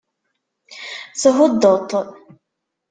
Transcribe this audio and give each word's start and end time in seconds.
Thuddeḍ-t. 1.21 1.91